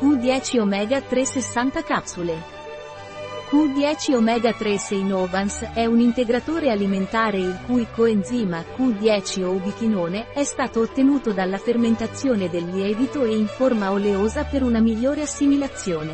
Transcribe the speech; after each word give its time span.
Q10 0.00 0.60
Omega 0.60 1.00
3 1.00 1.24
60 1.24 1.82
capsule. 1.82 2.40
Q10 3.50 4.14
Omega 4.14 4.52
3 4.52 4.78
Seinovans 4.78 5.70
è 5.74 5.86
un 5.86 5.98
integratore 5.98 6.70
alimentare 6.70 7.38
il 7.38 7.58
cui 7.66 7.84
coenzima 7.92 8.64
Q10 8.76 9.42
o 9.42 9.50
ubichinone 9.50 10.30
è 10.32 10.44
stato 10.44 10.82
ottenuto 10.82 11.32
dalla 11.32 11.58
fermentazione 11.58 12.48
del 12.48 12.66
lievito 12.66 13.24
e 13.24 13.34
in 13.34 13.48
forma 13.48 13.90
oleosa 13.90 14.44
per 14.44 14.62
una 14.62 14.78
migliore 14.78 15.22
assimilazione. 15.22 16.12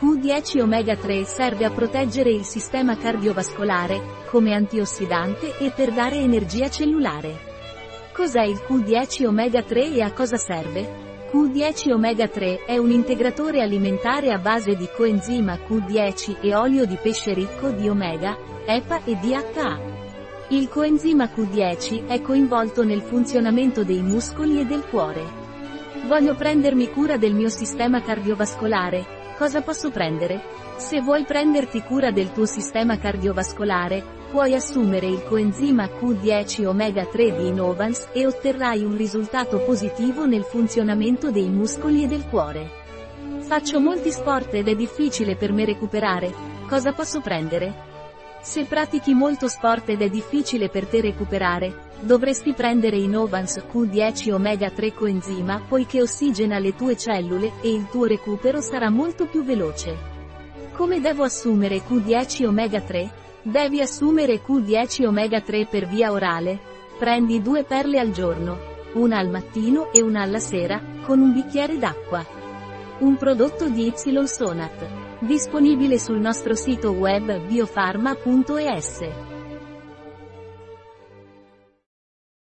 Q10 0.00 0.60
Omega 0.60 0.96
3 0.96 1.24
serve 1.24 1.66
a 1.66 1.70
proteggere 1.70 2.32
il 2.32 2.44
sistema 2.44 2.96
cardiovascolare, 2.96 4.24
come 4.26 4.54
antiossidante 4.54 5.56
e 5.58 5.70
per 5.70 5.92
dare 5.92 6.16
energia 6.16 6.68
cellulare. 6.68 7.46
Cos'è 8.12 8.42
il 8.42 8.60
Q10 8.68 9.24
Omega 9.24 9.62
3 9.62 9.92
e 9.92 10.02
a 10.02 10.10
cosa 10.12 10.36
serve? 10.36 11.07
Q10 11.30 11.92
Omega 11.92 12.26
3 12.26 12.64
è 12.64 12.78
un 12.78 12.90
integratore 12.90 13.60
alimentare 13.60 14.32
a 14.32 14.38
base 14.38 14.74
di 14.76 14.88
coenzima 14.96 15.56
Q10 15.56 16.38
e 16.40 16.54
olio 16.54 16.86
di 16.86 16.96
pesce 16.96 17.34
ricco 17.34 17.68
di 17.68 17.86
omega, 17.86 18.34
EPA 18.64 19.04
e 19.04 19.14
DHA. 19.14 19.78
Il 20.48 20.70
coenzima 20.70 21.26
Q10 21.26 22.06
è 22.06 22.22
coinvolto 22.22 22.82
nel 22.82 23.02
funzionamento 23.02 23.84
dei 23.84 24.00
muscoli 24.00 24.58
e 24.58 24.64
del 24.64 24.86
cuore. 24.88 25.22
Voglio 26.06 26.34
prendermi 26.34 26.88
cura 26.88 27.18
del 27.18 27.34
mio 27.34 27.50
sistema 27.50 28.00
cardiovascolare, 28.00 29.34
cosa 29.36 29.60
posso 29.60 29.90
prendere? 29.90 30.40
Se 30.78 31.02
vuoi 31.02 31.24
prenderti 31.26 31.82
cura 31.82 32.10
del 32.10 32.32
tuo 32.32 32.46
sistema 32.46 32.96
cardiovascolare, 32.96 34.17
puoi 34.30 34.54
assumere 34.54 35.06
il 35.06 35.24
coenzima 35.24 35.86
Q10 35.86 36.66
omega 36.66 37.06
3 37.06 37.36
di 37.36 37.46
Innovans 37.48 38.08
e 38.12 38.26
otterrai 38.26 38.84
un 38.84 38.94
risultato 38.96 39.58
positivo 39.60 40.26
nel 40.26 40.44
funzionamento 40.44 41.30
dei 41.30 41.48
muscoli 41.48 42.02
e 42.02 42.06
del 42.06 42.26
cuore. 42.28 42.68
Faccio 43.40 43.80
molti 43.80 44.10
sport 44.10 44.52
ed 44.52 44.68
è 44.68 44.76
difficile 44.76 45.34
per 45.34 45.52
me 45.52 45.64
recuperare. 45.64 46.32
Cosa 46.68 46.92
posso 46.92 47.20
prendere? 47.20 47.86
Se 48.42 48.64
pratichi 48.64 49.14
molto 49.14 49.48
sport 49.48 49.88
ed 49.88 50.02
è 50.02 50.10
difficile 50.10 50.68
per 50.68 50.86
te 50.86 51.00
recuperare, 51.00 51.86
dovresti 52.00 52.52
prendere 52.52 52.98
Innovans 52.98 53.56
Q10 53.72 54.32
omega 54.32 54.70
3 54.70 54.92
coenzima 54.92 55.62
poiché 55.66 56.02
ossigena 56.02 56.58
le 56.58 56.74
tue 56.74 56.96
cellule 56.96 57.52
e 57.62 57.72
il 57.72 57.88
tuo 57.90 58.04
recupero 58.04 58.60
sarà 58.60 58.90
molto 58.90 59.26
più 59.26 59.42
veloce. 59.42 59.96
Come 60.72 61.00
devo 61.00 61.24
assumere 61.24 61.78
Q10 61.78 62.46
omega 62.46 62.80
3? 62.80 63.26
Devi 63.48 63.80
assumere 63.80 64.42
Q10 64.46 65.06
omega 65.06 65.40
3 65.40 65.68
per 65.70 65.86
via 65.88 66.12
orale. 66.12 66.60
Prendi 66.98 67.40
due 67.40 67.64
perle 67.64 67.98
al 67.98 68.10
giorno, 68.10 68.58
una 68.92 69.16
al 69.16 69.30
mattino 69.30 69.90
e 69.90 70.02
una 70.02 70.20
alla 70.20 70.38
sera, 70.38 70.82
con 71.00 71.18
un 71.20 71.32
bicchiere 71.32 71.78
d'acqua. 71.78 72.22
Un 72.98 73.16
prodotto 73.16 73.70
di 73.70 73.86
Y 73.86 74.26
Sonat. 74.26 75.20
Disponibile 75.20 75.98
sul 75.98 76.18
nostro 76.18 76.54
sito 76.54 76.90
web 76.90 77.40
biofarma.es. 77.46 79.37